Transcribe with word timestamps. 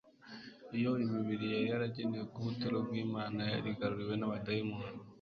Iyo 0.77 0.91
mibiri 1.13 1.45
yari 1.53 1.67
yaragenewe 1.71 2.23
kuba 2.31 2.41
ubuturo 2.47 2.77
bw'Imana 2.87 3.39
yari 3.43 3.51
yarigaruriwe 3.55 4.13
n'abadayimoni. 4.17 4.97